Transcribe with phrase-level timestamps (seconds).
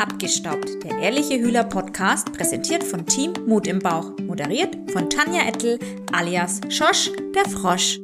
[0.00, 5.78] Abgestaubt, der ehrliche Hühler-Podcast, präsentiert von Team Mut im Bauch, moderiert von Tanja Ettel
[6.10, 7.98] alias Schosch, der Frosch.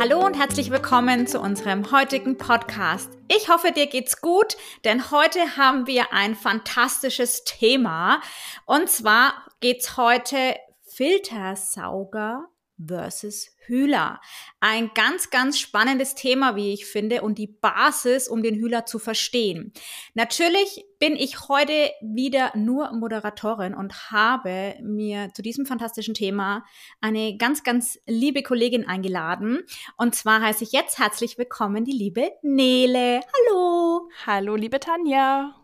[0.00, 3.10] Hallo und herzlich willkommen zu unserem heutigen Podcast.
[3.28, 8.22] Ich hoffe, dir geht's gut, denn heute haben wir ein fantastisches Thema.
[8.64, 10.56] Und zwar geht's heute
[10.86, 12.46] Filtersauger
[12.82, 14.20] versus Hühler.
[14.60, 18.98] Ein ganz, ganz spannendes Thema, wie ich finde, und die Basis, um den Hühler zu
[18.98, 19.72] verstehen.
[20.14, 26.64] Natürlich bin ich heute wieder nur Moderatorin und habe mir zu diesem fantastischen Thema
[27.00, 29.62] eine ganz, ganz liebe Kollegin eingeladen.
[29.96, 33.20] Und zwar heiße ich jetzt herzlich willkommen die liebe Nele.
[33.20, 34.08] Hallo.
[34.26, 35.54] Hallo, liebe Tanja.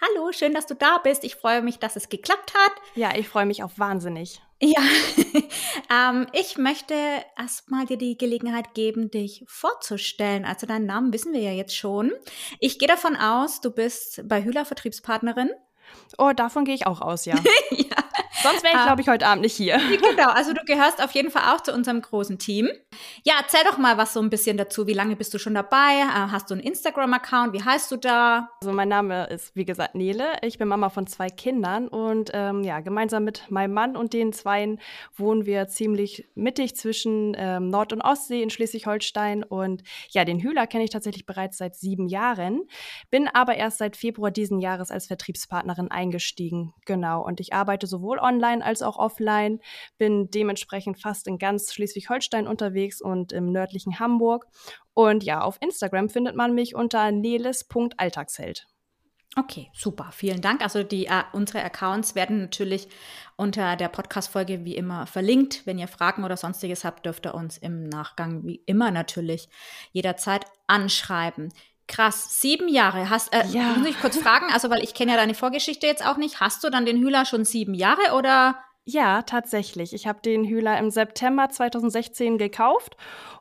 [0.00, 1.24] Hallo, schön, dass du da bist.
[1.24, 2.72] Ich freue mich, dass es geklappt hat.
[2.94, 4.40] Ja, ich freue mich auch wahnsinnig.
[4.60, 4.80] Ja,
[6.10, 6.94] ähm, ich möchte
[7.36, 10.44] erstmal dir die Gelegenheit geben, dich vorzustellen.
[10.44, 12.12] Also deinen Namen wissen wir ja jetzt schon.
[12.58, 15.50] Ich gehe davon aus, du bist bei Hühler Vertriebspartnerin.
[16.18, 17.36] Oh, davon gehe ich auch aus, ja.
[17.70, 17.96] ja.
[18.42, 19.78] Sonst wäre ich, glaube ich, heute Abend nicht hier.
[20.08, 22.68] Genau, also du gehörst auf jeden Fall auch zu unserem großen Team.
[23.24, 24.86] Ja, erzähl doch mal was so ein bisschen dazu.
[24.86, 26.00] Wie lange bist du schon dabei?
[26.00, 27.52] Äh, hast du einen Instagram-Account?
[27.52, 28.50] Wie heißt du da?
[28.60, 30.36] Also mein Name ist, wie gesagt, Nele.
[30.42, 34.32] Ich bin Mama von zwei Kindern und ähm, ja, gemeinsam mit meinem Mann und den
[34.32, 34.80] Zweien
[35.16, 39.42] wohnen wir ziemlich mittig zwischen ähm, Nord- und Ostsee in Schleswig-Holstein.
[39.42, 42.62] Und ja, den Hühler kenne ich tatsächlich bereits seit sieben Jahren,
[43.10, 46.72] bin aber erst seit Februar diesen Jahres als Vertriebspartnerin eingestiegen.
[46.86, 47.24] Genau.
[47.24, 49.60] Und ich arbeite sowohl online als auch offline,
[49.96, 54.46] bin dementsprechend fast in ganz Schleswig-Holstein unterwegs und im nördlichen Hamburg.
[54.94, 58.66] Und ja, auf Instagram findet man mich unter neles.alltagsheld.
[59.36, 60.10] Okay, super.
[60.10, 60.62] Vielen Dank.
[60.62, 62.88] Also die äh, unsere Accounts werden natürlich
[63.36, 65.64] unter der Podcast-Folge wie immer verlinkt.
[65.64, 69.48] Wenn ihr Fragen oder sonstiges habt, dürft ihr uns im Nachgang wie immer natürlich
[69.92, 71.52] jederzeit anschreiben.
[71.88, 73.10] Krass, sieben Jahre.
[73.10, 73.74] Hast, äh, ja.
[73.76, 76.38] Muss ich kurz fragen, also weil ich kenne ja deine Vorgeschichte jetzt auch nicht.
[76.38, 78.56] Hast du dann den Hühler schon sieben Jahre oder?
[78.84, 79.92] Ja, tatsächlich.
[79.92, 82.96] Ich habe den Hühler im September 2016 gekauft.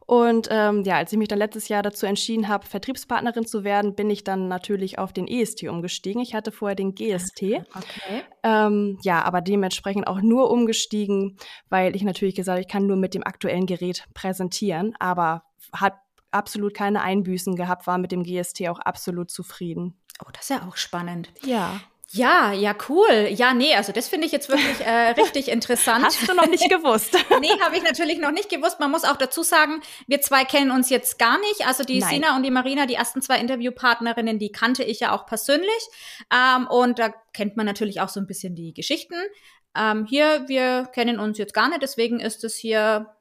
[0.06, 3.94] Und ähm, ja, als ich mich dann letztes Jahr dazu entschieden habe, Vertriebspartnerin zu werden,
[3.94, 6.22] bin ich dann natürlich auf den EST umgestiegen.
[6.22, 7.44] Ich hatte vorher den GST.
[7.44, 8.24] Okay.
[8.44, 11.38] Ähm, ja, aber dementsprechend auch nur umgestiegen,
[11.70, 15.44] weil ich natürlich gesagt habe, ich kann nur mit dem aktuellen Gerät präsentieren, aber
[15.74, 15.96] hat
[16.32, 20.00] absolut keine Einbüßen gehabt, war mit dem GST auch absolut zufrieden.
[20.26, 21.32] Oh, das ist ja auch spannend.
[21.44, 21.80] Ja.
[22.12, 23.28] Ja, ja, cool.
[23.32, 26.06] Ja, nee, also das finde ich jetzt wirklich äh, richtig interessant.
[26.06, 27.18] Hast du noch nicht gewusst?
[27.42, 28.80] nee, habe ich natürlich noch nicht gewusst.
[28.80, 31.68] Man muss auch dazu sagen, wir zwei kennen uns jetzt gar nicht.
[31.68, 32.10] Also die Nein.
[32.10, 35.90] Sina und die Marina, die ersten zwei Interviewpartnerinnen, die kannte ich ja auch persönlich.
[36.34, 39.16] Ähm, und da kennt man natürlich auch so ein bisschen die Geschichten.
[39.78, 43.17] Ähm, hier, wir kennen uns jetzt gar nicht, deswegen ist es hier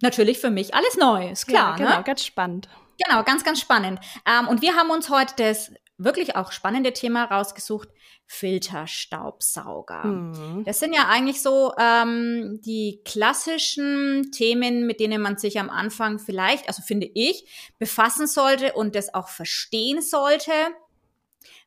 [0.00, 1.72] natürlich für mich alles neu, ist klar.
[1.72, 2.04] Ja, genau, ne?
[2.04, 2.68] ganz spannend.
[3.04, 4.00] Genau, ganz, ganz spannend.
[4.26, 7.88] Ähm, und wir haben uns heute das wirklich auch spannende Thema rausgesucht,
[8.26, 10.04] Filterstaubsauger.
[10.04, 10.64] Mhm.
[10.64, 16.18] Das sind ja eigentlich so ähm, die klassischen Themen, mit denen man sich am Anfang
[16.18, 17.46] vielleicht, also finde ich,
[17.78, 20.52] befassen sollte und das auch verstehen sollte,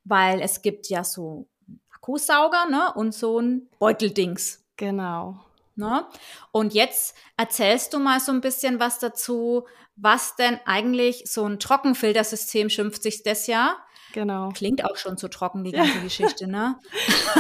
[0.06, 1.48] weil es gibt ja so
[1.94, 4.64] Akkusauger ne, und so ein Beuteldings.
[4.78, 5.40] Genau.
[5.76, 6.06] Ne?
[6.52, 11.60] Und jetzt erzählst du mal so ein bisschen was dazu, was denn eigentlich so ein
[11.60, 13.78] Trockenfiltersystem schimpft sich das ja.
[14.16, 14.48] Genau.
[14.54, 16.02] Klingt auch schon zu trocken, die ganze ja.
[16.02, 16.78] Geschichte, ne?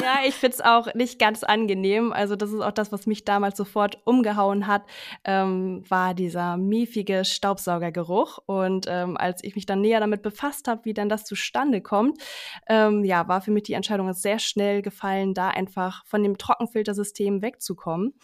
[0.01, 2.11] ja, ich find's auch nicht ganz angenehm.
[2.11, 4.83] Also, das ist auch das, was mich damals sofort umgehauen hat,
[5.23, 8.39] ähm, war dieser miefige Staubsaugergeruch.
[8.45, 12.21] Und ähm, als ich mich dann näher damit befasst habe, wie denn das zustande kommt,
[12.67, 17.41] ähm, ja, war für mich die Entscheidung sehr schnell gefallen, da einfach von dem Trockenfiltersystem
[17.41, 18.15] wegzukommen.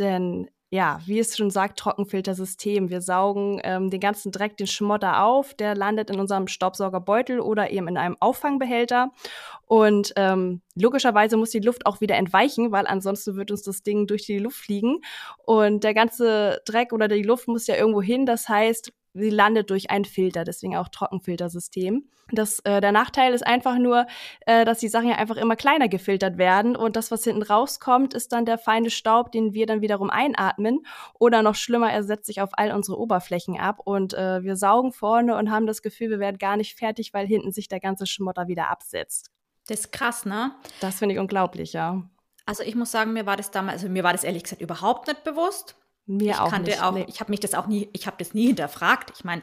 [0.00, 2.90] Denn ja, wie es schon sagt, Trockenfiltersystem.
[2.90, 7.70] Wir saugen ähm, den ganzen Dreck, den Schmotter auf, der landet in unserem Staubsaugerbeutel oder
[7.70, 9.10] eben in einem Auffangbehälter.
[9.66, 14.06] Und ähm, logischerweise muss die Luft auch wieder entweichen, weil ansonsten wird uns das Ding
[14.06, 15.00] durch die Luft fliegen.
[15.44, 18.24] Und der ganze Dreck oder die Luft muss ja irgendwo hin.
[18.24, 22.08] Das heißt, sie landet durch einen Filter, deswegen auch Trockenfiltersystem.
[22.32, 24.06] Das, äh, der Nachteil ist einfach nur,
[24.46, 28.14] äh, dass die Sachen ja einfach immer kleiner gefiltert werden und das, was hinten rauskommt,
[28.14, 30.86] ist dann der feine Staub, den wir dann wiederum einatmen
[31.18, 34.92] oder noch schlimmer, er setzt sich auf all unsere Oberflächen ab und äh, wir saugen
[34.92, 38.06] vorne und haben das Gefühl, wir werden gar nicht fertig, weil hinten sich der ganze
[38.06, 39.30] Schmotter wieder absetzt.
[39.66, 40.52] Das ist krass, ne?
[40.80, 42.02] Das finde ich unglaublich, ja.
[42.46, 45.06] Also ich muss sagen, mir war das damals, also mir war das ehrlich gesagt überhaupt
[45.06, 45.76] nicht bewusst.
[46.10, 46.82] Mir ich auch kannte nicht.
[46.82, 47.06] Auch, nee.
[47.08, 49.12] Ich habe mich das auch nie, ich habe das nie hinterfragt.
[49.16, 49.42] Ich meine,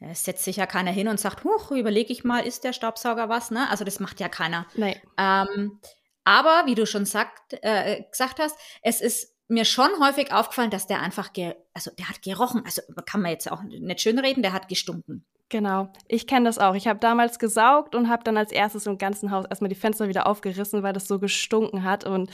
[0.00, 3.28] es setzt sich ja keiner hin und sagt, huch, überlege ich mal, ist der Staubsauger
[3.28, 3.52] was?
[3.52, 3.70] Ne?
[3.70, 4.66] Also das macht ja keiner.
[4.74, 5.00] Nee.
[5.16, 5.80] Ähm,
[6.24, 10.86] aber wie du schon sagt, äh, gesagt hast, es ist mir schon häufig aufgefallen, dass
[10.86, 11.30] der einfach,
[11.72, 12.62] also der hat gerochen.
[12.64, 15.24] Also kann man jetzt auch nicht schön reden, der hat gestunken.
[15.50, 16.74] Genau, ich kenne das auch.
[16.74, 20.06] Ich habe damals gesaugt und habe dann als erstes im ganzen Haus erstmal die Fenster
[20.06, 22.04] wieder aufgerissen, weil das so gestunken hat.
[22.04, 22.30] Und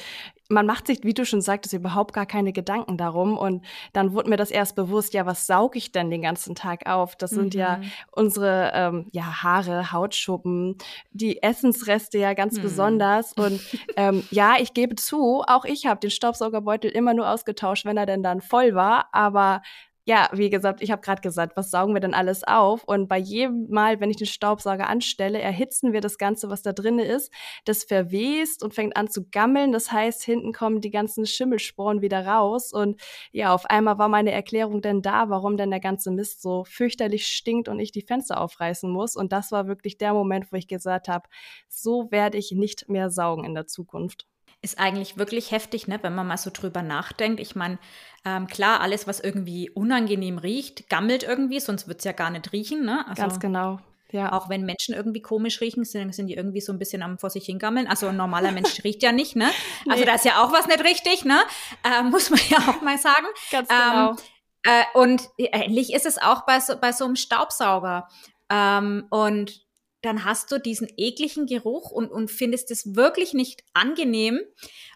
[0.48, 3.38] man macht sich, wie du schon sagtest, überhaupt gar keine Gedanken darum.
[3.38, 6.88] Und dann wurde mir das erst bewusst, ja, was sauge ich denn den ganzen Tag
[6.88, 7.14] auf?
[7.14, 7.92] Das sind ja mhm.
[8.10, 10.76] unsere ähm, ja, Haare, Hautschuppen,
[11.12, 12.62] die Essensreste ja ganz mhm.
[12.62, 13.32] besonders.
[13.34, 13.60] Und
[13.96, 18.06] ähm, ja, ich gebe zu, auch ich habe den Staubsaugerbeutel immer nur ausgetauscht, wenn er
[18.06, 19.08] denn dann voll war.
[19.12, 19.62] Aber
[20.06, 22.84] ja, wie gesagt, ich habe gerade gesagt, was saugen wir denn alles auf?
[22.84, 26.72] Und bei jedem Mal, wenn ich den Staubsauger anstelle, erhitzen wir das Ganze, was da
[26.74, 27.32] drin ist.
[27.64, 29.72] Das verwest und fängt an zu gammeln.
[29.72, 32.70] Das heißt, hinten kommen die ganzen Schimmelsporen wieder raus.
[32.72, 33.00] Und
[33.32, 37.26] ja, auf einmal war meine Erklärung denn da, warum denn der ganze Mist so fürchterlich
[37.26, 39.16] stinkt und ich die Fenster aufreißen muss.
[39.16, 41.28] Und das war wirklich der Moment, wo ich gesagt habe,
[41.68, 44.26] so werde ich nicht mehr saugen in der Zukunft
[44.64, 47.38] ist eigentlich wirklich heftig, ne, wenn man mal so drüber nachdenkt.
[47.38, 47.78] Ich meine,
[48.24, 52.52] ähm, klar, alles, was irgendwie unangenehm riecht, gammelt irgendwie, sonst wird es ja gar nicht
[52.52, 52.84] riechen.
[52.84, 53.06] Ne?
[53.06, 53.78] Also, Ganz genau.
[54.10, 54.32] Ja.
[54.32, 57.30] Auch wenn Menschen irgendwie komisch riechen, sind, sind die irgendwie so ein bisschen am vor
[57.30, 57.88] sich hingammeln.
[57.88, 59.50] Also ein normaler Mensch riecht ja nicht, ne?
[59.88, 60.06] Also nee.
[60.06, 61.40] da ist ja auch was nicht richtig, ne?
[61.82, 63.26] Äh, muss man ja auch mal sagen.
[63.50, 64.10] Ganz genau.
[64.10, 64.16] Ähm,
[64.62, 68.08] äh, und ähnlich ist es auch bei so, bei so einem Staubsauger.
[68.48, 69.63] Ähm, und
[70.04, 74.40] dann hast du diesen ekligen Geruch und, und findest es wirklich nicht angenehm.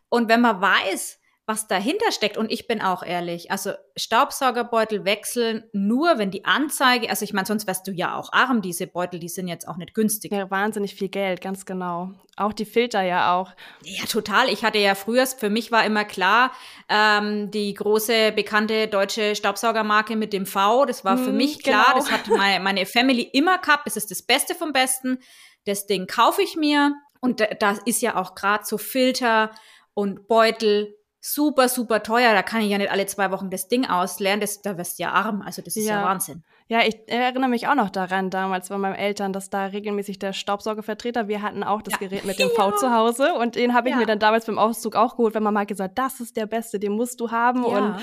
[0.08, 1.17] Und wenn man weiß,
[1.48, 2.36] was dahinter steckt.
[2.36, 7.46] Und ich bin auch ehrlich, also Staubsaugerbeutel wechseln nur, wenn die Anzeige, also ich meine,
[7.46, 10.30] sonst wärst du ja auch arm, diese Beutel, die sind jetzt auch nicht günstig.
[10.30, 12.10] Ja, wahnsinnig viel Geld, ganz genau.
[12.36, 13.52] Auch die Filter ja auch.
[13.82, 14.50] Ja, total.
[14.50, 16.52] Ich hatte ja früher, für mich war immer klar,
[16.90, 21.86] ähm, die große, bekannte deutsche Staubsaugermarke mit dem V, das war für hm, mich klar,
[21.86, 21.96] genau.
[21.96, 25.18] das hat meine, meine Family immer gehabt, das ist das Beste vom Besten.
[25.64, 29.50] Das Ding kaufe ich mir und da ist ja auch gerade so Filter
[29.94, 32.32] und Beutel super, super teuer.
[32.32, 34.40] Da kann ich ja nicht alle zwei Wochen das Ding ausleeren.
[34.40, 35.42] Das, da wirst du ja arm.
[35.42, 36.44] Also das ist ja, ja Wahnsinn.
[36.70, 40.34] Ja, ich erinnere mich auch noch daran, damals bei meinen Eltern, dass da regelmäßig der
[40.34, 41.98] Staubsaugervertreter, wir hatten auch das ja.
[41.98, 43.98] Gerät mit dem V zu Hause und den habe ich ja.
[43.98, 46.78] mir dann damals beim Auszug auch geholt, wenn man mal gesagt, das ist der Beste,
[46.78, 47.64] den musst du haben.
[47.64, 47.96] Und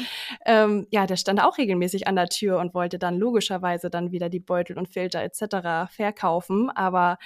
[0.48, 4.30] ähm, ja, der stand auch regelmäßig an der Tür und wollte dann logischerweise dann wieder
[4.30, 5.94] die Beutel und Filter etc.
[5.94, 6.72] verkaufen.
[6.72, 7.20] Aber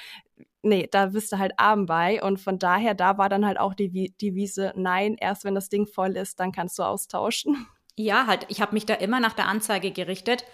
[0.61, 2.21] nee, da bist du halt arm bei.
[2.21, 5.87] Und von daher, da war dann halt auch die Devise, nein, erst wenn das Ding
[5.87, 7.67] voll ist, dann kannst du austauschen.
[8.01, 10.45] Ja, halt, ich habe mich da immer nach der Anzeige gerichtet.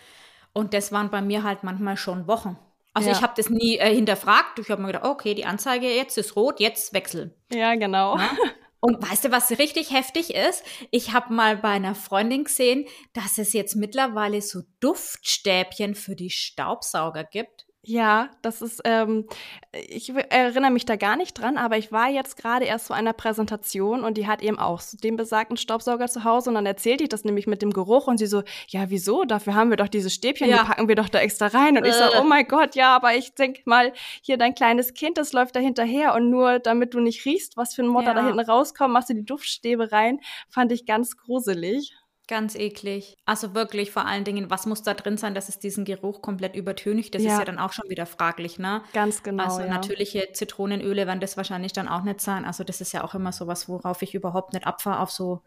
[0.52, 2.58] Und das waren bei mir halt manchmal schon Wochen.
[2.96, 3.16] Also ja.
[3.16, 4.58] ich habe das nie äh, hinterfragt.
[4.58, 7.36] Ich habe mir gedacht, okay, die Anzeige jetzt ist rot, jetzt wechseln.
[7.52, 8.18] Ja, genau.
[8.18, 8.32] Ja?
[8.80, 10.64] Und weißt du, was richtig heftig ist?
[10.92, 16.30] Ich habe mal bei einer Freundin gesehen, dass es jetzt mittlerweile so Duftstäbchen für die
[16.30, 17.65] Staubsauger gibt.
[17.88, 19.28] Ja, das ist, ähm,
[19.72, 23.14] ich erinnere mich da gar nicht dran, aber ich war jetzt gerade erst zu einer
[23.14, 27.10] Präsentation und die hat eben auch den besagten Staubsauger zu Hause und dann erzählte ich
[27.10, 29.24] das nämlich mit dem Geruch und sie so, ja, wieso?
[29.24, 30.64] Dafür haben wir doch diese Stäbchen, ja.
[30.64, 31.78] die packen wir doch da extra rein.
[31.78, 31.90] Und äh.
[31.90, 35.32] ich so, oh mein Gott, ja, aber ich denk mal, hier dein kleines Kind, das
[35.32, 38.14] läuft da hinterher und nur damit du nicht riechst, was für ein Motor ja.
[38.16, 41.94] da hinten rauskommt, machst du die Duftstäbe rein, fand ich ganz gruselig.
[42.28, 43.18] Ganz eklig.
[43.26, 46.56] Also wirklich vor allen Dingen, was muss da drin sein, dass es diesen Geruch komplett
[46.56, 47.14] übertönigt?
[47.14, 47.34] Das ja.
[47.34, 48.82] ist ja dann auch schon wieder fraglich, ne?
[48.94, 49.44] Ganz genau.
[49.44, 49.68] Also ja.
[49.68, 52.46] natürliche Zitronenöle werden das wahrscheinlich dann auch nicht sein.
[52.46, 55.42] Also das ist ja auch immer so was, worauf ich überhaupt nicht abfahre, auf so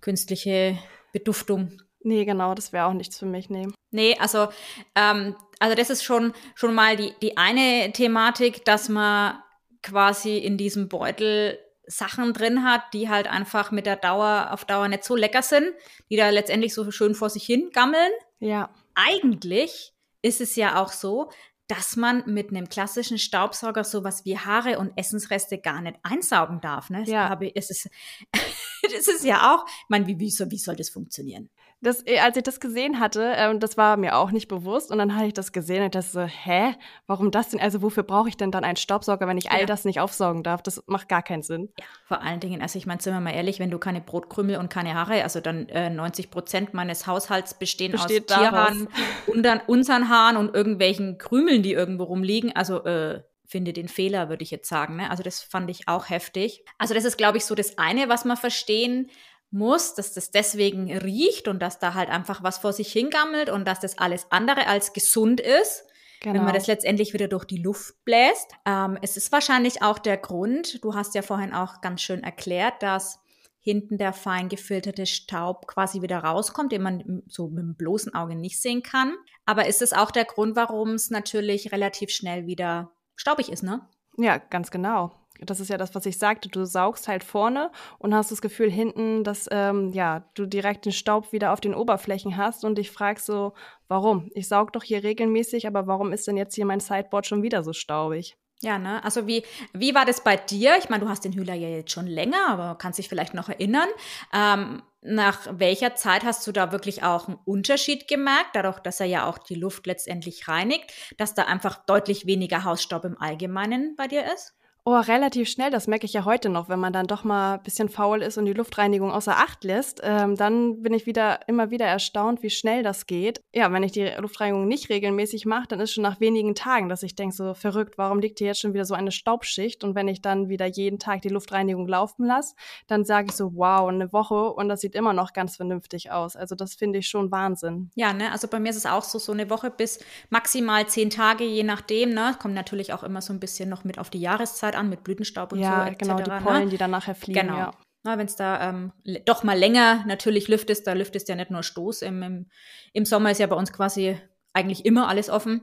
[0.00, 0.78] künstliche
[1.12, 1.78] Beduftung.
[2.04, 3.68] Nee, genau, das wäre auch nichts für mich, nee.
[3.90, 4.48] Nee, also,
[4.94, 9.38] ähm, also das ist schon, schon mal die, die eine Thematik, dass man
[9.82, 11.58] quasi in diesem Beutel
[11.92, 15.68] Sachen drin hat, die halt einfach mit der Dauer auf Dauer nicht so lecker sind,
[16.10, 18.10] die da letztendlich so schön vor sich hin gammeln.
[18.40, 18.70] Ja.
[18.94, 21.30] Eigentlich ist es ja auch so,
[21.68, 26.90] dass man mit einem klassischen Staubsauger sowas wie Haare und Essensreste gar nicht einsaugen darf.
[26.90, 27.04] Ne?
[27.04, 27.28] Ja.
[27.28, 27.88] Habe, es ist,
[28.82, 31.50] das ist ja auch, ich meine, wie, wie, soll, wie soll das funktionieren?
[31.82, 34.90] Das, äh, als ich das gesehen hatte, ähm, das war mir auch nicht bewusst.
[34.90, 36.74] Und dann habe ich das gesehen und das so, hä?
[37.06, 37.60] Warum das denn?
[37.60, 40.62] Also wofür brauche ich denn dann einen Staubsauger, wenn ich all das nicht aufsaugen darf?
[40.62, 41.70] Das macht gar keinen Sinn.
[41.78, 44.56] Ja, vor allen Dingen, also ich meine, sind wir mal ehrlich, wenn du keine Brotkrümel
[44.56, 48.88] und keine Haare, also dann äh, 90 Prozent meines Haushalts bestehen Besteht aus Tierhaaren,
[49.66, 52.54] unseren Haaren und irgendwelchen Krümeln, die irgendwo rumliegen.
[52.54, 53.22] Also äh,
[53.52, 54.96] finde den Fehler, würde ich jetzt sagen.
[54.96, 55.10] Ne?
[55.10, 56.64] Also das fand ich auch heftig.
[56.78, 59.10] Also das ist, glaube ich, so das eine, was man verstehen
[59.52, 63.66] muss, dass das deswegen riecht und dass da halt einfach was vor sich hingammelt und
[63.66, 65.84] dass das alles andere als gesund ist.
[66.20, 66.36] Genau.
[66.36, 68.52] Wenn man das letztendlich wieder durch die Luft bläst.
[68.64, 72.80] Ähm, es ist wahrscheinlich auch der Grund, du hast ja vorhin auch ganz schön erklärt,
[72.80, 73.18] dass
[73.58, 78.36] hinten der fein gefilterte Staub quasi wieder rauskommt, den man so mit dem bloßen Auge
[78.36, 79.14] nicht sehen kann.
[79.46, 83.88] Aber ist es auch der Grund, warum es natürlich relativ schnell wieder staubig ist, ne?
[84.16, 85.12] Ja, ganz genau.
[85.46, 86.48] Das ist ja das, was ich sagte.
[86.48, 90.92] Du saugst halt vorne und hast das Gefühl hinten, dass ähm, ja, du direkt den
[90.92, 93.52] Staub wieder auf den Oberflächen hast und dich fragst so,
[93.88, 94.30] warum?
[94.34, 97.62] Ich saug doch hier regelmäßig, aber warum ist denn jetzt hier mein Sideboard schon wieder
[97.62, 98.36] so staubig?
[98.62, 99.02] Ja, ne?
[99.02, 100.76] Also wie, wie war das bei dir?
[100.78, 103.48] Ich meine, du hast den Hühler ja jetzt schon länger, aber kannst dich vielleicht noch
[103.48, 103.88] erinnern.
[104.32, 109.06] Ähm, nach welcher Zeit hast du da wirklich auch einen Unterschied gemerkt, dadurch, dass er
[109.06, 114.06] ja auch die Luft letztendlich reinigt, dass da einfach deutlich weniger Hausstaub im Allgemeinen bei
[114.06, 114.54] dir ist?
[114.84, 117.62] Oh, relativ schnell, das merke ich ja heute noch, wenn man dann doch mal ein
[117.62, 121.70] bisschen faul ist und die Luftreinigung außer Acht lässt, ähm, dann bin ich wieder immer
[121.70, 123.40] wieder erstaunt, wie schnell das geht.
[123.54, 127.04] Ja, wenn ich die Luftreinigung nicht regelmäßig mache, dann ist schon nach wenigen Tagen, dass
[127.04, 129.84] ich denke, so verrückt, warum liegt hier jetzt schon wieder so eine Staubschicht?
[129.84, 132.56] Und wenn ich dann wieder jeden Tag die Luftreinigung laufen lasse,
[132.88, 136.34] dann sage ich so, wow, eine Woche und das sieht immer noch ganz vernünftig aus.
[136.34, 137.92] Also das finde ich schon Wahnsinn.
[137.94, 141.08] Ja, ne, also bei mir ist es auch so, so eine Woche bis maximal zehn
[141.08, 144.18] Tage, je nachdem, ne, kommt natürlich auch immer so ein bisschen noch mit auf die
[144.18, 145.90] Jahreszeit Zeit an mit Blütenstaub und ja, so.
[145.90, 146.40] Ja, genau, die ne?
[146.42, 146.70] Pollen, ne?
[146.70, 147.40] die dann nachher fliegen.
[147.40, 147.56] Genau.
[147.56, 147.72] Ja.
[148.04, 148.92] Wenn es da ähm,
[149.26, 152.02] doch mal länger natürlich lüftest, da lüftest ja nicht nur Stoß.
[152.02, 152.46] Im, im,
[152.92, 154.18] Im Sommer ist ja bei uns quasi
[154.52, 155.62] eigentlich immer alles offen.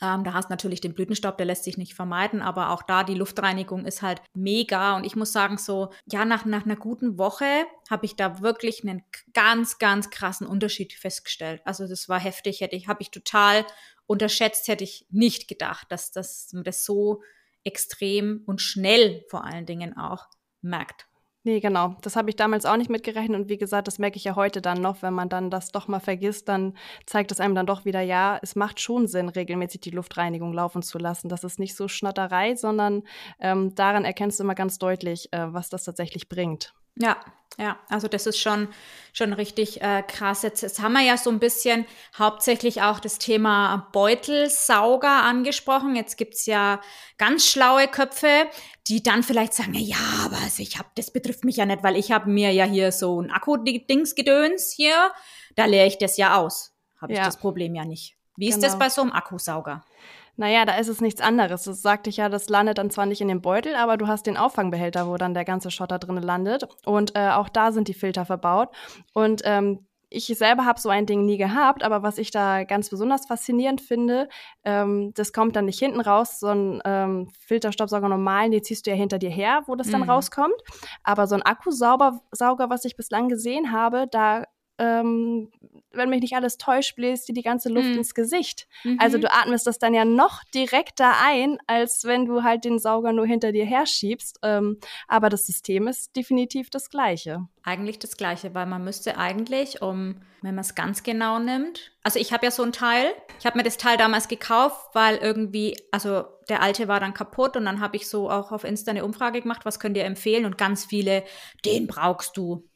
[0.00, 3.14] Ähm, da hast natürlich den Blütenstaub, der lässt sich nicht vermeiden, aber auch da die
[3.14, 4.96] Luftreinigung ist halt mega.
[4.96, 8.82] Und ich muss sagen, so, ja, nach, nach einer guten Woche habe ich da wirklich
[8.82, 9.02] einen
[9.34, 11.60] ganz, ganz krassen Unterschied festgestellt.
[11.64, 13.66] Also das war heftig, hätte ich, habe ich total
[14.06, 17.22] unterschätzt, hätte ich nicht gedacht, dass das, das so
[17.64, 20.26] extrem und schnell vor allen Dingen auch
[20.62, 21.06] merkt.
[21.42, 21.96] Nee, genau.
[22.02, 23.40] Das habe ich damals auch nicht mitgerechnet.
[23.40, 25.00] Und wie gesagt, das merke ich ja heute dann noch.
[25.00, 26.76] Wenn man dann das doch mal vergisst, dann
[27.06, 30.82] zeigt es einem dann doch wieder, ja, es macht schon Sinn, regelmäßig die Luftreinigung laufen
[30.82, 31.30] zu lassen.
[31.30, 33.04] Das ist nicht so Schnatterei, sondern
[33.38, 36.74] ähm, daran erkennst du immer ganz deutlich, äh, was das tatsächlich bringt.
[37.00, 37.16] Ja,
[37.58, 38.68] ja, also das ist schon,
[39.12, 40.42] schon richtig äh, krass.
[40.42, 41.84] Jetzt, jetzt haben wir ja so ein bisschen
[42.16, 45.94] hauptsächlich auch das Thema Beutelsauger angesprochen.
[45.94, 46.80] Jetzt gibt's ja
[47.18, 48.46] ganz schlaue Köpfe,
[48.86, 51.96] die dann vielleicht sagen, ja, aber also ich hab, das betrifft mich ja nicht, weil
[51.96, 55.12] ich habe mir ja hier so ein Akku-Dingsgedöns hier,
[55.54, 56.72] da leere ich das ja aus.
[57.00, 57.24] Habe ich ja.
[57.26, 58.16] das Problem ja nicht.
[58.36, 58.56] Wie genau.
[58.56, 58.84] ist das genau.
[58.84, 59.84] bei so einem Akkusauger?
[60.36, 61.64] Naja, da ist es nichts anderes.
[61.64, 64.26] Das sagte ich ja, das landet dann zwar nicht in dem Beutel, aber du hast
[64.26, 66.66] den Auffangbehälter, wo dann der ganze Schotter drin landet.
[66.84, 68.70] Und äh, auch da sind die Filter verbaut.
[69.12, 72.90] Und ähm, ich selber habe so ein Ding nie gehabt, aber was ich da ganz
[72.90, 74.28] besonders faszinierend finde,
[74.64, 78.90] ähm, das kommt dann nicht hinten raus, so ein ähm, Filterstaubsauger normalen, den ziehst du
[78.90, 80.10] ja hinter dir her, wo das dann mhm.
[80.10, 80.60] rauskommt.
[81.04, 84.44] Aber so ein Akkusauger, was ich bislang gesehen habe, da
[84.78, 85.50] ähm,
[85.92, 87.98] wenn mich nicht alles täuscht, bläst dir die ganze Luft mhm.
[87.98, 88.68] ins Gesicht.
[88.84, 88.98] Mhm.
[89.00, 93.12] Also du atmest das dann ja noch direkter ein, als wenn du halt den Sauger
[93.12, 94.38] nur hinter dir herschiebst.
[94.42, 94.78] Ähm,
[95.08, 97.48] aber das System ist definitiv das gleiche.
[97.62, 102.18] Eigentlich das gleiche, weil man müsste eigentlich, um, wenn man es ganz genau nimmt, also
[102.18, 105.76] ich habe ja so ein Teil, ich habe mir das Teil damals gekauft, weil irgendwie,
[105.90, 109.04] also der alte war dann kaputt und dann habe ich so auch auf Insta eine
[109.04, 111.24] Umfrage gemacht, was könnt ihr empfehlen und ganz viele,
[111.66, 112.69] den brauchst du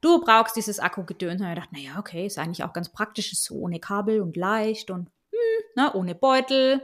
[0.00, 1.40] du brauchst dieses Akkugedöns.
[1.40, 4.36] Und ich dachte, naja, okay, ist eigentlich auch ganz praktisch, ist so ohne Kabel und
[4.36, 6.82] leicht und hm, ne, ohne Beutel.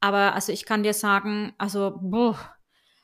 [0.00, 2.38] Aber also ich kann dir sagen, also boah,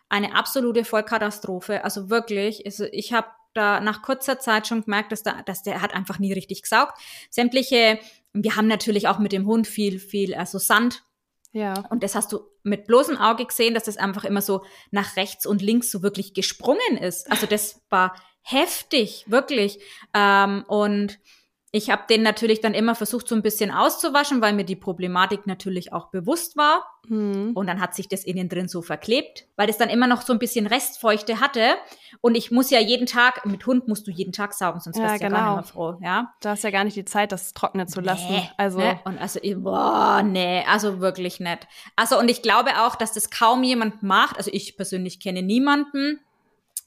[0.09, 1.85] eine absolute Vollkatastrophe.
[1.85, 5.81] Also wirklich, also ich habe da nach kurzer Zeit schon gemerkt, dass, da, dass der
[5.81, 6.99] hat einfach nie richtig gesaugt.
[7.31, 7.99] Sämtliche,
[8.33, 11.05] wir haben natürlich auch mit dem Hund viel, viel, also Sand.
[11.53, 11.75] Ja.
[11.89, 15.47] Und das hast du mit bloßem Auge gesehen, dass das einfach immer so nach rechts
[15.47, 17.31] und links so wirklich gesprungen ist.
[17.31, 19.81] Also das war heftig, wirklich.
[20.15, 21.19] Ähm, und
[21.77, 25.45] ich habe den natürlich dann immer versucht, so ein bisschen auszuwaschen, weil mir die Problematik
[25.49, 26.85] natürlich auch bewusst war.
[27.09, 27.51] Mhm.
[27.55, 30.33] Und dann hat sich das innen drin so verklebt, weil das dann immer noch so
[30.33, 31.75] ein bisschen Restfeuchte hatte.
[32.21, 35.03] Und ich muss ja jeden Tag, mit Hund musst du jeden Tag saugen, sonst ja,
[35.03, 35.37] wärst du genau.
[35.37, 35.87] ja gar nicht genau.
[35.87, 36.05] mehr froh.
[36.05, 36.35] Ja?
[36.43, 38.31] Da hast ja gar nicht die Zeit, das trocknen zu lassen.
[38.31, 39.01] Nee, also ne?
[39.05, 41.67] Und also, boah, nee, also wirklich nett.
[41.97, 44.37] Also, und ich glaube auch, dass das kaum jemand macht.
[44.37, 46.21] Also ich persönlich kenne niemanden,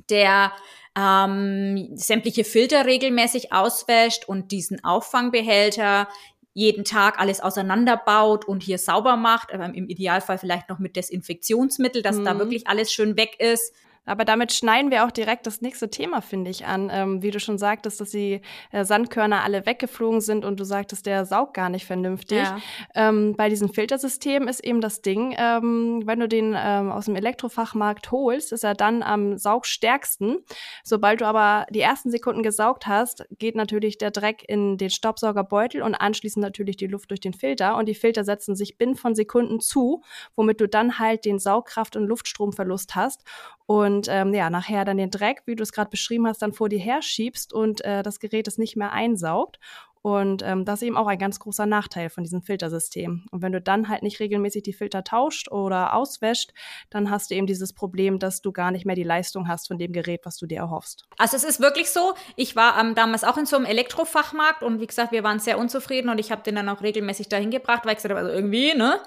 [0.09, 0.51] der
[0.97, 6.07] ähm, sämtliche Filter regelmäßig auswäscht und diesen Auffangbehälter
[6.53, 12.01] jeden Tag alles auseinanderbaut und hier sauber macht, ähm, im Idealfall vielleicht noch mit Desinfektionsmittel,
[12.01, 12.25] dass mhm.
[12.25, 13.75] da wirklich alles schön weg ist.
[14.07, 16.89] Aber damit schneiden wir auch direkt das nächste Thema, finde ich, an.
[16.91, 21.05] Ähm, wie du schon sagtest, dass die äh, Sandkörner alle weggeflogen sind und du sagtest,
[21.05, 22.39] der saugt gar nicht vernünftig.
[22.39, 22.57] Ja.
[22.95, 27.15] Ähm, bei diesem Filtersystem ist eben das Ding, ähm, wenn du den ähm, aus dem
[27.15, 30.37] Elektrofachmarkt holst, ist er dann am saugstärksten.
[30.83, 35.81] Sobald du aber die ersten Sekunden gesaugt hast, geht natürlich der Dreck in den Staubsaugerbeutel
[35.81, 37.75] und anschließend natürlich die Luft durch den Filter.
[37.75, 40.01] Und die Filter setzen sich binnen von Sekunden zu,
[40.35, 43.23] womit du dann halt den Saugkraft- und Luftstromverlust hast
[43.67, 46.69] und ähm, ja, nachher dann den Dreck, wie du es gerade beschrieben hast, dann vor
[46.69, 49.59] dir her schiebst und äh, das Gerät es nicht mehr einsaugt.
[50.01, 53.25] Und ähm, das ist eben auch ein ganz großer Nachteil von diesem Filtersystem.
[53.31, 56.53] Und wenn du dann halt nicht regelmäßig die Filter tauscht oder auswäscht,
[56.89, 59.77] dann hast du eben dieses Problem, dass du gar nicht mehr die Leistung hast von
[59.77, 61.03] dem Gerät, was du dir erhoffst.
[61.17, 64.79] Also es ist wirklich so, ich war ähm, damals auch in so einem Elektrofachmarkt und
[64.79, 67.83] wie gesagt, wir waren sehr unzufrieden und ich habe den dann auch regelmäßig dahin gebracht,
[67.83, 69.01] weil ich gesagt habe, also irgendwie, ne?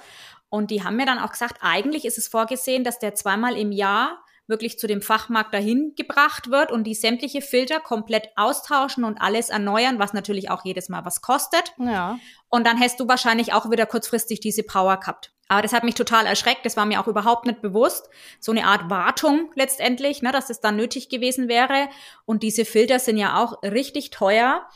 [0.51, 3.73] Und die haben mir dann auch gesagt, eigentlich ist es vorgesehen, dass der zweimal im
[3.73, 9.21] Jahr wirklich zu dem Fachmarkt dahin gebracht wird und die sämtliche Filter komplett austauschen und
[9.21, 11.73] alles erneuern, was natürlich auch jedes Mal was kostet.
[11.79, 12.19] Ja.
[12.49, 15.33] Und dann hast du wahrscheinlich auch wieder kurzfristig diese Power gehabt.
[15.49, 16.65] Aber das hat mich total erschreckt.
[16.65, 18.09] Das war mir auch überhaupt nicht bewusst.
[18.39, 21.89] So eine Art Wartung letztendlich, ne, dass es dann nötig gewesen wäre.
[22.25, 24.69] Und diese Filter sind ja auch richtig teuer.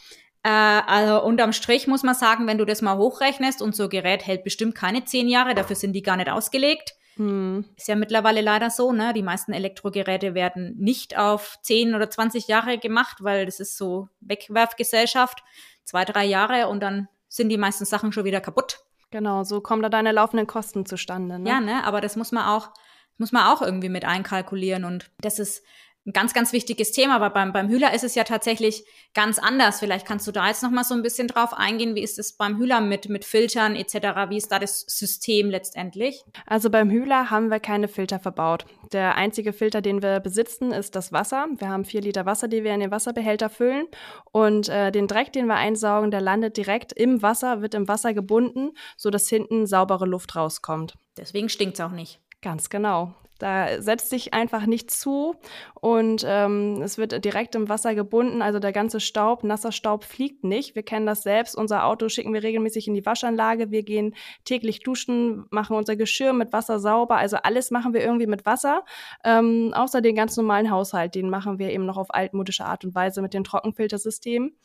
[0.43, 3.89] Äh, also unterm Strich muss man sagen, wenn du das mal hochrechnest und so ein
[3.89, 6.95] Gerät hält bestimmt keine zehn Jahre, dafür sind die gar nicht ausgelegt.
[7.17, 7.65] Hm.
[7.77, 9.13] Ist ja mittlerweile leider so, ne?
[9.13, 14.09] Die meisten Elektrogeräte werden nicht auf 10 oder 20 Jahre gemacht, weil das ist so
[14.21, 15.43] Wegwerfgesellschaft.
[15.85, 18.81] Zwei, drei Jahre und dann sind die meisten Sachen schon wieder kaputt.
[19.11, 21.39] Genau, so kommen da deine laufenden Kosten zustande.
[21.39, 21.49] Ne?
[21.49, 21.85] Ja, ne?
[21.85, 22.71] Aber das muss man auch,
[23.19, 25.63] muss man auch irgendwie mit einkalkulieren und das ist
[26.07, 28.85] ein ganz, ganz wichtiges Thema, aber beim, beim Hühler ist es ja tatsächlich
[29.15, 29.79] ganz anders.
[29.81, 31.95] Vielleicht kannst du da jetzt noch mal so ein bisschen drauf eingehen.
[31.95, 34.29] Wie ist es beim Hühler mit, mit Filtern etc.?
[34.29, 36.23] Wie ist da das System letztendlich?
[36.47, 38.67] Also beim Hühler haben wir keine Filter verbaut.
[38.93, 41.47] Der einzige Filter, den wir besitzen, ist das Wasser.
[41.57, 43.87] Wir haben vier Liter Wasser, die wir in den Wasserbehälter füllen.
[44.31, 48.13] Und äh, den Dreck, den wir einsaugen, der landet direkt im Wasser, wird im Wasser
[48.13, 50.99] gebunden, sodass hinten saubere Luft rauskommt.
[51.17, 52.21] Deswegen stinkt es auch nicht.
[52.43, 53.15] Ganz genau.
[53.45, 55.37] Da setzt sich einfach nichts zu
[55.79, 58.41] und ähm, es wird direkt im Wasser gebunden.
[58.41, 60.75] Also der ganze Staub, nasser Staub fliegt nicht.
[60.75, 61.55] Wir kennen das selbst.
[61.55, 63.71] Unser Auto schicken wir regelmäßig in die Waschanlage.
[63.71, 64.15] Wir gehen
[64.47, 67.17] täglich duschen, machen unser Geschirr mit Wasser sauber.
[67.17, 68.83] Also alles machen wir irgendwie mit Wasser.
[69.25, 71.15] Ähm, außer den ganz normalen Haushalt.
[71.15, 74.57] Den machen wir eben noch auf altmodische Art und Weise mit den Trockenfiltersystemen.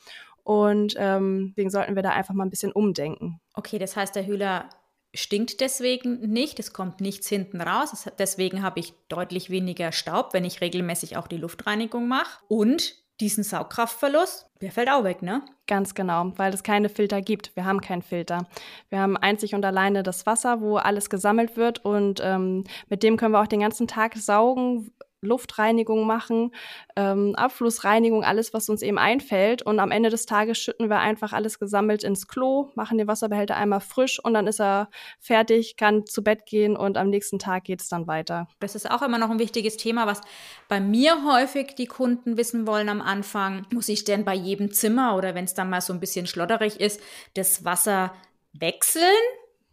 [0.43, 3.41] Und ähm, deswegen sollten wir da einfach mal ein bisschen umdenken.
[3.55, 4.69] Okay, das heißt, der Hühler
[5.13, 8.05] stinkt deswegen nicht, es kommt nichts hinten raus.
[8.17, 12.39] Deswegen habe ich deutlich weniger Staub, wenn ich regelmäßig auch die Luftreinigung mache.
[12.47, 15.41] Und diesen Saugkraftverlust, der fällt auch weg, ne?
[15.67, 17.55] Ganz genau, weil es keine Filter gibt.
[17.55, 18.47] Wir haben keinen Filter.
[18.89, 23.17] Wir haben einzig und alleine das Wasser, wo alles gesammelt wird und ähm, mit dem
[23.17, 26.53] können wir auch den ganzen Tag saugen, Luftreinigung machen,
[26.95, 29.61] ähm, Abflussreinigung, alles, was uns eben einfällt.
[29.61, 33.55] Und am Ende des Tages schütten wir einfach alles gesammelt ins Klo, machen den Wasserbehälter
[33.55, 37.65] einmal frisch und dann ist er fertig, kann zu Bett gehen und am nächsten Tag
[37.65, 38.47] geht es dann weiter.
[38.59, 40.21] Das ist auch immer noch ein wichtiges Thema, was
[40.67, 43.65] bei mir häufig die Kunden wissen wollen am Anfang.
[43.73, 46.79] Muss ich denn bei jedem Zimmer oder wenn es dann mal so ein bisschen schlotterig
[46.79, 47.01] ist,
[47.33, 48.13] das Wasser
[48.53, 49.03] wechseln?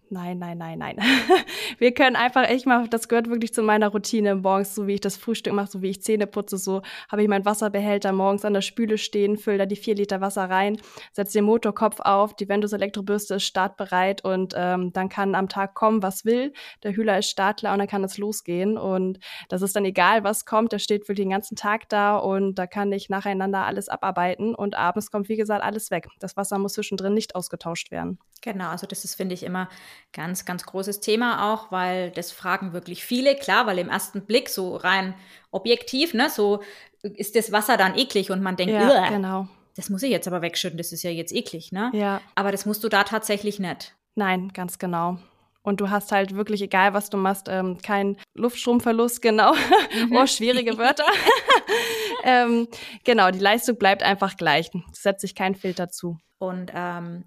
[0.09, 0.97] Nein, nein, nein, nein.
[1.79, 5.01] Wir können einfach, ich mache, das gehört wirklich zu meiner Routine morgens, so wie ich
[5.01, 8.55] das Frühstück mache, so wie ich Zähne putze, so habe ich meinen Wasserbehälter morgens an
[8.55, 10.81] der Spüle stehen, fülle da die vier Liter Wasser rein,
[11.13, 15.75] setze den Motorkopf auf, die Ventus Elektrobürste ist startbereit und ähm, dann kann am Tag
[15.75, 16.53] kommen, was will.
[16.85, 20.45] Der Hühler ist startklar und dann kann es losgehen und das ist dann egal, was
[20.45, 24.55] kommt, der steht wirklich den ganzen Tag da und da kann ich nacheinander alles abarbeiten
[24.55, 26.07] und abends kommt, wie gesagt, alles weg.
[26.21, 28.21] Das Wasser muss zwischendrin nicht ausgetauscht werden.
[28.43, 29.69] Genau, also das ist, finde ich, immer
[30.13, 33.35] ganz, ganz großes Thema auch, weil das fragen wirklich viele.
[33.35, 35.15] Klar, weil im ersten Blick so rein
[35.51, 36.63] objektiv, ne, so
[37.03, 39.49] ist das Wasser dann eklig und man denkt, ja, genau.
[39.75, 41.91] das muss ich jetzt aber wegschütten, das ist ja jetzt eklig, ne?
[41.93, 42.21] Ja.
[42.35, 43.95] Aber das musst du da tatsächlich nicht.
[44.15, 45.19] Nein, ganz genau.
[45.67, 49.53] Und du hast halt wirklich, egal was du machst, ähm, keinen Luftstromverlust, genau.
[49.53, 50.13] Mhm.
[50.17, 51.07] oh, schwierige Wörter.
[52.27, 52.67] ähm,
[53.05, 54.71] genau, die Leistung bleibt einfach gleich.
[54.93, 56.19] Es setzt sich kein Filter zu.
[56.39, 57.25] Und ähm,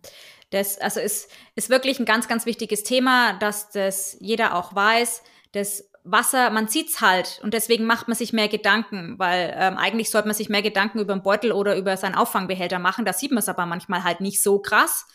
[0.52, 5.24] das also ist, ist wirklich ein ganz, ganz wichtiges Thema, dass das jeder auch weiß.
[5.54, 10.10] Das Wasser, man sieht's halt und deswegen macht man sich mehr Gedanken, weil ähm, eigentlich
[10.10, 13.06] sollte man sich mehr Gedanken über den Beutel oder über seinen Auffangbehälter machen.
[13.06, 15.06] Da sieht man es aber manchmal halt nicht so krass.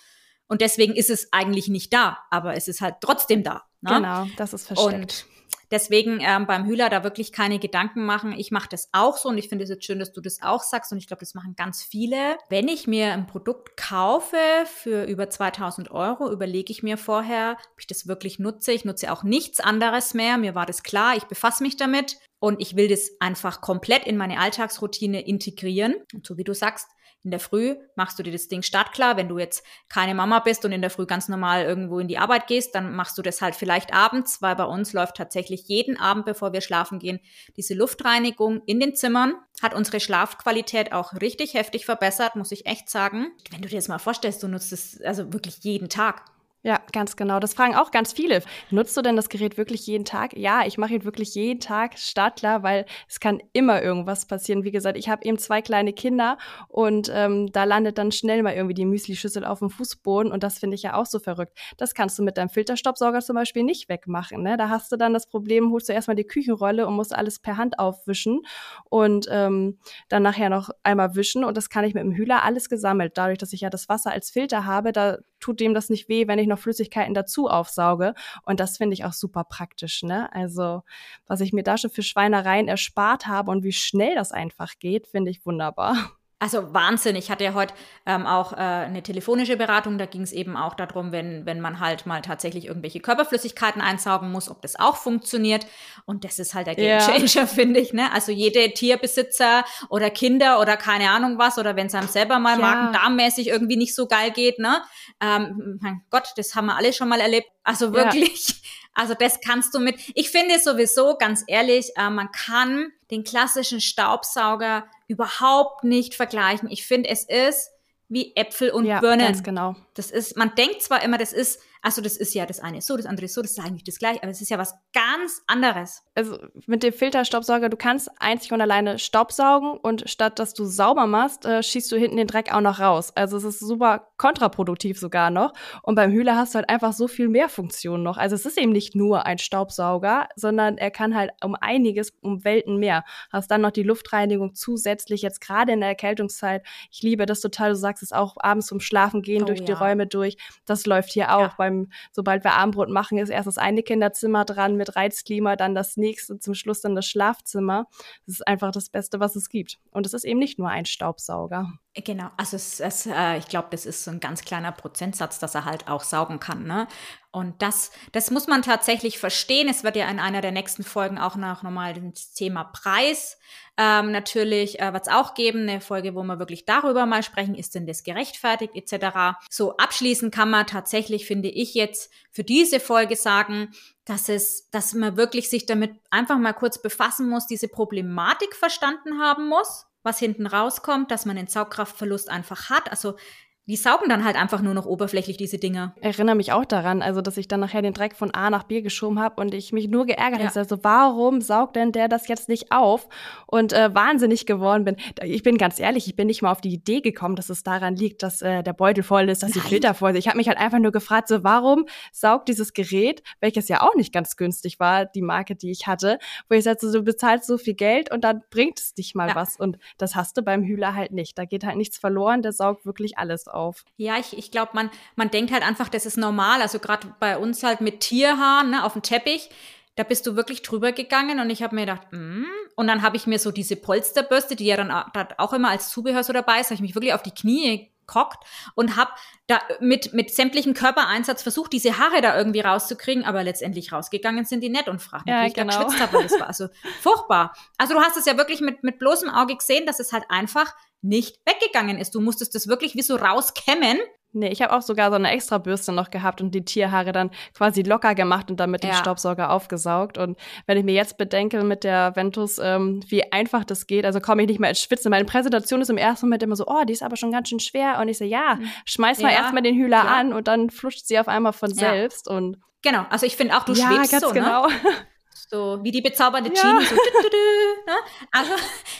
[0.46, 3.64] Und deswegen ist es eigentlich nicht da, aber es ist halt trotzdem da.
[3.80, 3.96] Ne?
[3.96, 4.94] Genau, das ist versteckt.
[4.94, 5.33] Und
[5.70, 8.32] Deswegen ähm, beim Hühler da wirklich keine Gedanken machen.
[8.32, 10.62] Ich mache das auch so und ich finde es jetzt schön, dass du das auch
[10.62, 12.36] sagst und ich glaube, das machen ganz viele.
[12.48, 14.36] Wenn ich mir ein Produkt kaufe
[14.66, 18.72] für über 2000 Euro, überlege ich mir vorher, ob ich das wirklich nutze.
[18.72, 20.38] Ich nutze auch nichts anderes mehr.
[20.38, 21.16] Mir war das klar.
[21.16, 25.94] Ich befasse mich damit und ich will das einfach komplett in meine Alltagsroutine integrieren.
[26.12, 26.88] Und so wie du sagst,
[27.24, 29.16] in der Früh machst du dir das Ding startklar.
[29.16, 32.18] Wenn du jetzt keine Mama bist und in der Früh ganz normal irgendwo in die
[32.18, 35.98] Arbeit gehst, dann machst du das halt vielleicht abends, weil bei uns läuft tatsächlich jeden
[35.98, 37.20] Abend, bevor wir schlafen gehen,
[37.56, 39.34] diese Luftreinigung in den Zimmern.
[39.62, 43.32] Hat unsere Schlafqualität auch richtig heftig verbessert, muss ich echt sagen.
[43.50, 46.22] Wenn du dir das mal vorstellst, du nutzt es also wirklich jeden Tag.
[46.66, 47.40] Ja, ganz genau.
[47.40, 48.42] Das fragen auch ganz viele.
[48.70, 50.34] Nutzt du denn das Gerät wirklich jeden Tag?
[50.34, 54.64] Ja, ich mache ihn wirklich jeden Tag startklar, weil es kann immer irgendwas passieren.
[54.64, 58.54] Wie gesagt, ich habe eben zwei kleine Kinder und ähm, da landet dann schnell mal
[58.54, 61.52] irgendwie die Müslischüssel auf dem Fußboden und das finde ich ja auch so verrückt.
[61.76, 64.42] Das kannst du mit deinem Filterstaubsauger zum Beispiel nicht wegmachen.
[64.42, 64.56] Ne?
[64.56, 67.58] Da hast du dann das Problem, holst du erstmal die Küchenrolle und musst alles per
[67.58, 68.40] Hand aufwischen
[68.88, 72.70] und ähm, dann nachher noch einmal wischen und das kann ich mit dem Hühler alles
[72.70, 73.18] gesammelt.
[73.18, 76.26] Dadurch, dass ich ja das Wasser als Filter habe, da tut dem das nicht weh,
[76.26, 78.14] wenn ich noch Flüssigkeiten dazu aufsauge.
[78.46, 80.02] Und das finde ich auch super praktisch.
[80.02, 80.32] Ne?
[80.32, 80.82] Also
[81.26, 85.06] was ich mir da schon für Schweinereien erspart habe und wie schnell das einfach geht,
[85.06, 86.12] finde ich wunderbar.
[86.40, 87.16] Also Wahnsinn.
[87.16, 87.72] Ich hatte ja heute
[88.06, 89.98] ähm, auch äh, eine telefonische Beratung.
[89.98, 94.30] Da ging es eben auch darum, wenn, wenn man halt mal tatsächlich irgendwelche Körperflüssigkeiten einsaugen
[94.30, 95.66] muss, ob das auch funktioniert.
[96.06, 97.46] Und das ist halt der Gamechanger, ja.
[97.46, 97.92] finde ich.
[97.92, 98.12] Ne?
[98.12, 102.58] Also jede Tierbesitzer oder Kinder oder keine Ahnung was oder wenn es einem selber mal
[102.58, 102.66] ja.
[102.66, 104.82] magen-darmmäßig irgendwie nicht so geil geht, ne?
[105.20, 107.46] Ähm, mein Gott, das haben wir alle schon mal erlebt.
[107.62, 108.48] Also wirklich.
[108.48, 108.54] Ja.
[108.94, 109.96] Also das kannst du mit.
[110.14, 116.70] Ich finde sowieso, ganz ehrlich, äh, man kann den klassischen Staubsauger überhaupt nicht vergleichen.
[116.70, 117.70] Ich finde, es ist
[118.08, 119.26] wie Äpfel und ja, Birnen.
[119.26, 119.76] Ganz genau.
[119.94, 122.86] Das ist, man denkt zwar immer, das ist also das ist ja das eine ist
[122.86, 124.74] so, das andere ist so, das ist eigentlich das gleiche, aber es ist ja was
[124.94, 126.02] ganz anderes.
[126.14, 131.06] Also mit dem Filterstaubsauger, du kannst einzig und alleine Staubsaugen und statt dass du sauber
[131.06, 133.12] machst, äh, schießt du hinten den Dreck auch noch raus.
[133.14, 135.52] Also es ist super kontraproduktiv sogar noch.
[135.82, 138.16] Und beim Hühler hast du halt einfach so viel mehr Funktionen noch.
[138.16, 142.44] Also es ist eben nicht nur ein Staubsauger, sondern er kann halt um einiges, um
[142.44, 143.04] Welten mehr.
[143.30, 146.64] Hast dann noch die Luftreinigung zusätzlich, jetzt gerade in der Erkältungszeit.
[146.90, 149.66] Ich liebe das total, du sagst es auch abends zum Schlafen gehen oh, durch ja.
[149.66, 150.38] die Räume durch.
[150.64, 151.54] Das läuft hier auch ja.
[151.58, 155.74] beim beim, sobald wir Abendbrot machen, ist erst das eine Kinderzimmer dran mit Reizklima, dann
[155.74, 157.86] das nächste, zum Schluss dann das Schlafzimmer.
[158.26, 159.78] Das ist einfach das Beste, was es gibt.
[159.90, 161.72] Und es ist eben nicht nur ein Staubsauger.
[161.96, 165.54] Genau, also es, es, äh, ich glaube, das ist so ein ganz kleiner Prozentsatz, dass
[165.54, 166.64] er halt auch saugen kann.
[166.64, 166.88] Ne?
[167.30, 169.68] Und das, das muss man tatsächlich verstehen.
[169.68, 173.38] Es wird ja in einer der nächsten Folgen auch noch nochmal das Thema Preis
[173.76, 177.74] ähm, natürlich äh, wird auch geben, eine Folge, wo wir wirklich darüber mal sprechen, ist
[177.74, 179.36] denn das gerechtfertigt etc.
[179.50, 183.72] So abschließend kann man tatsächlich, finde ich jetzt für diese Folge sagen,
[184.04, 189.20] dass es, dass man wirklich sich damit einfach mal kurz befassen muss, diese Problematik verstanden
[189.20, 192.90] haben muss was hinten rauskommt, dass man den Saugkraftverlust einfach hat.
[192.90, 193.16] Also
[193.66, 195.94] die saugen dann halt einfach nur noch oberflächlich diese Dinger.
[196.02, 198.82] Erinnere mich auch daran, also dass ich dann nachher den Dreck von A nach B
[198.82, 200.48] geschoben habe und ich mich nur geärgert ja.
[200.48, 200.58] habe.
[200.58, 203.08] Also warum saugt denn der das jetzt nicht auf?
[203.46, 204.96] Und äh, wahnsinnig geworden bin.
[205.22, 207.96] Ich bin ganz ehrlich, ich bin nicht mal auf die Idee gekommen, dass es daran
[207.96, 209.62] liegt, dass äh, der Beutel voll ist, dass Nein.
[209.62, 210.18] die Filter voll sind.
[210.18, 213.94] Ich habe mich halt einfach nur gefragt, so warum saugt dieses Gerät, welches ja auch
[213.94, 216.18] nicht ganz günstig war, die Marke, die ich hatte,
[216.50, 219.28] wo ich sagte, so, du bezahlst so viel Geld und dann bringt es dich mal
[219.28, 219.34] ja.
[219.34, 219.56] was.
[219.56, 221.38] Und das hast du beim Hühler halt nicht.
[221.38, 223.53] Da geht halt nichts verloren, der saugt wirklich alles auf.
[223.96, 226.60] Ja, ich, ich glaube, man, man denkt halt einfach, das ist normal.
[226.60, 229.50] Also gerade bei uns halt mit Tierhaaren ne, auf dem Teppich,
[229.96, 232.44] da bist du wirklich drüber gegangen und ich habe mir gedacht, mm.
[232.74, 236.24] und dann habe ich mir so diese Polsterbürste, die ja dann auch immer als Zubehör
[236.24, 239.10] so dabei ist, habe ich mich wirklich auf die Knie kockt und habe
[239.46, 244.62] da mit, mit sämtlichem Körpereinsatz versucht, diese Haare da irgendwie rauszukriegen, aber letztendlich rausgegangen sind
[244.62, 245.72] die nicht und fragen, ja, wie ich genau.
[245.72, 246.22] da geschwitzt habe.
[246.22, 246.68] Das war also
[247.02, 247.54] furchtbar.
[247.78, 250.74] Also du hast es ja wirklich mit, mit bloßem Auge gesehen, dass es halt einfach
[251.02, 252.14] nicht weggegangen ist.
[252.14, 253.98] Du musstest das wirklich wie so rauskämmen.
[254.36, 257.30] Nee, ich habe auch sogar so eine extra Bürste noch gehabt und die Tierhaare dann
[257.56, 258.96] quasi locker gemacht und dann mit dem ja.
[258.96, 260.18] Staubsauger aufgesaugt.
[260.18, 264.20] Und wenn ich mir jetzt bedenke mit der Ventus, ähm, wie einfach das geht, also
[264.20, 265.10] komme ich nicht mehr ins Schwitzen.
[265.10, 267.60] Meine Präsentation ist im ersten Moment immer so, oh, die ist aber schon ganz schön
[267.60, 268.00] schwer.
[268.00, 268.68] Und ich so, ja, mhm.
[268.86, 270.16] schmeiß mal ja, erstmal den Hühler klar.
[270.16, 271.76] an und dann fluscht sie auf einmal von ja.
[271.76, 272.28] selbst.
[272.28, 274.34] Und Genau, also ich finde auch, du ja, schwebst ganz so, ne?
[274.34, 274.66] genau.
[274.66, 274.74] Ne?
[275.34, 276.62] so wie die bezaubernde ja.
[276.62, 277.96] Genie, so dü, dü, dü, ne?
[278.30, 278.52] Also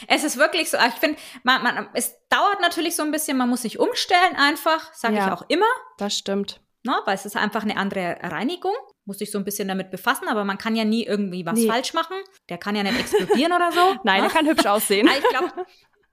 [0.07, 3.49] es ist wirklich so, ich finde, man, man, es dauert natürlich so ein bisschen, man
[3.49, 5.65] muss sich umstellen einfach, sage ja, ich auch immer.
[5.97, 6.61] Das stimmt.
[6.83, 6.93] Ne?
[7.05, 10.43] Weil es ist einfach eine andere Reinigung, muss sich so ein bisschen damit befassen, aber
[10.43, 11.67] man kann ja nie irgendwie was nee.
[11.67, 12.17] falsch machen.
[12.49, 13.95] Der kann ja nicht explodieren oder so.
[14.03, 14.27] Nein, ne?
[14.27, 15.09] der kann hübsch aussehen.
[15.17, 15.51] ich glaube,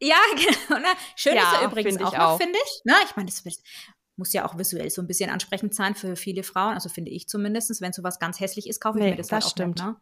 [0.03, 0.81] ja, genau.
[0.81, 0.89] Ne?
[1.15, 2.39] Schön ja, ist er übrigens auch, auch.
[2.39, 2.81] finde ich.
[2.85, 2.95] Ne?
[3.05, 3.45] Ich meine, das
[4.17, 7.29] muss ja auch visuell so ein bisschen ansprechend sein für viele Frauen, also finde ich
[7.29, 7.81] zumindest.
[7.81, 9.77] Wenn so was ganz hässlich ist, kaufe ich nee, mir das, das halt auch stimmt.
[9.77, 9.97] Nicht, ne?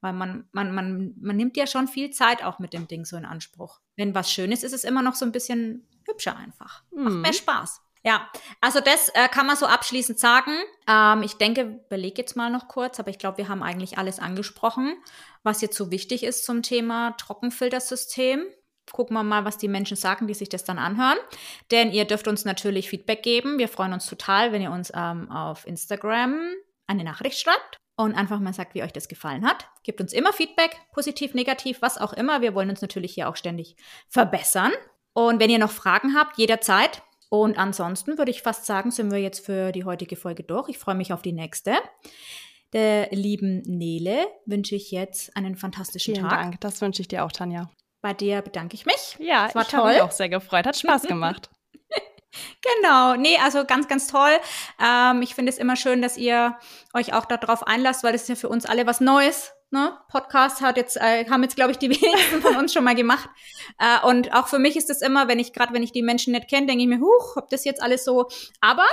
[0.00, 3.16] Weil man, man, man, man nimmt ja schon viel Zeit auch mit dem Ding so
[3.16, 3.80] in Anspruch.
[3.96, 6.84] Wenn was Schönes ist, ist es immer noch so ein bisschen hübscher einfach.
[6.90, 7.20] Macht mhm.
[7.20, 7.82] mehr Spaß.
[8.02, 8.30] Ja,
[8.62, 10.52] also das äh, kann man so abschließend sagen.
[10.88, 14.18] Ähm, ich denke, überlege jetzt mal noch kurz, aber ich glaube, wir haben eigentlich alles
[14.18, 14.96] angesprochen,
[15.42, 18.42] was jetzt so wichtig ist zum Thema Trockenfiltersystem.
[18.92, 21.18] Gucken wir mal, was die Menschen sagen, die sich das dann anhören.
[21.70, 23.58] Denn ihr dürft uns natürlich Feedback geben.
[23.58, 26.40] Wir freuen uns total, wenn ihr uns ähm, auf Instagram
[26.86, 29.68] eine Nachricht schreibt und einfach mal sagt, wie euch das gefallen hat.
[29.82, 32.40] Gebt uns immer Feedback, positiv, negativ, was auch immer.
[32.40, 33.76] Wir wollen uns natürlich hier auch ständig
[34.08, 34.72] verbessern.
[35.12, 39.18] Und wenn ihr noch Fragen habt, jederzeit Und ansonsten würde ich fast sagen, sind wir
[39.18, 40.68] jetzt für die heutige Folge durch.
[40.68, 41.74] Ich freue mich auf die nächste.
[42.72, 46.40] Der lieben Nele wünsche ich jetzt einen fantastischen Vielen Tag.
[46.40, 47.70] Dank, das wünsche ich dir auch, Tanja.
[48.02, 49.16] Bei dir bedanke ich mich.
[49.18, 49.92] Ja, Es war ich habe toll.
[49.92, 50.66] mich auch sehr gefreut.
[50.66, 51.50] Hat Spaß gemacht.
[52.62, 54.38] Genau, nee, also ganz, ganz toll.
[54.80, 56.56] Ähm, ich finde es immer schön, dass ihr
[56.94, 59.52] euch auch darauf einlasst, weil das ist ja für uns alle was Neues.
[59.72, 59.96] Ne?
[60.08, 63.28] Podcast hat jetzt, äh, haben jetzt, glaube ich, die wenigsten von uns schon mal gemacht.
[63.78, 66.32] Äh, und auch für mich ist es immer, wenn ich, gerade wenn ich die Menschen
[66.32, 68.28] nicht kenne, denke ich mir, huch, ob das jetzt alles so.
[68.60, 68.86] Aber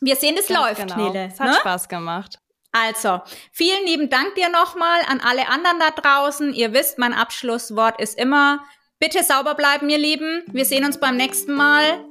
[0.00, 1.10] wir sehen, es läuft, genau.
[1.10, 1.26] Nele.
[1.32, 1.54] Es hat ne?
[1.54, 2.38] Spaß gemacht.
[2.74, 3.20] Also,
[3.52, 6.52] vielen lieben Dank dir nochmal an alle anderen da draußen.
[6.52, 8.64] Ihr wisst, mein Abschlusswort ist immer,
[8.98, 10.42] bitte sauber bleiben, ihr Lieben.
[10.48, 12.04] Wir sehen uns beim nächsten Mal.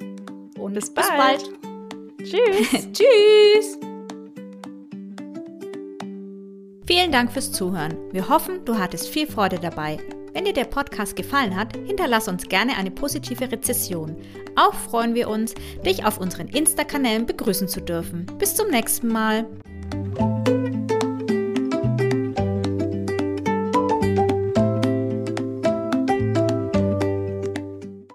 [0.58, 1.20] Und Bis bis bald.
[1.20, 1.50] bald.
[2.24, 2.88] Tschüss.
[2.94, 3.78] Tschüss.
[6.88, 7.98] Vielen Dank fürs Zuhören.
[8.14, 9.98] Wir hoffen, du hattest viel Freude dabei.
[10.32, 14.16] Wenn dir der Podcast gefallen hat, hinterlass uns gerne eine positive Rezession.
[14.56, 18.26] Auch freuen wir uns, dich auf unseren Insta-Kanälen begrüßen zu dürfen.
[18.40, 19.46] Bis zum nächsten Mal.